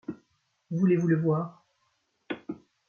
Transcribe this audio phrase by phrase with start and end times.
[0.71, 1.63] Voulez-vous le voir?